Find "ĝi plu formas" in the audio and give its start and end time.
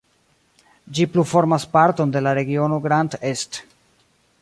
0.99-1.67